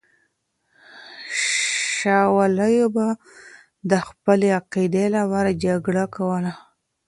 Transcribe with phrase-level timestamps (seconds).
[1.93, 3.07] شوالیو به
[3.89, 6.53] د خپلې عقیدې لپاره جګړه کوله.